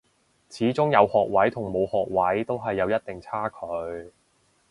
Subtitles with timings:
[0.49, 3.55] 始終有學位同冇學位都係有一定差距